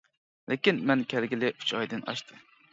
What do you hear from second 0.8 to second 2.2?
مەن كەلگىلى ئۈچ ئايدىن